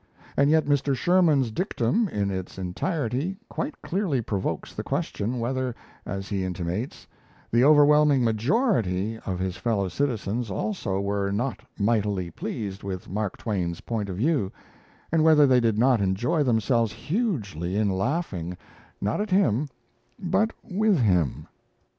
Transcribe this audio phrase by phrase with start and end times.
[0.35, 0.95] And yet Mr.
[0.95, 5.75] Sherman's dictum, in its entirety, quite clearly provokes the question whether,
[6.07, 7.05] as he intimates,
[7.51, 13.81] the "overwhelming majority" of his fellow citizens also were not mightily pleased with Mark Twain's
[13.81, 14.51] point of view,
[15.11, 18.57] and whether they did not enjoy themselves hugely in laughing,
[19.01, 19.67] not at him,
[20.19, 21.45] but with him.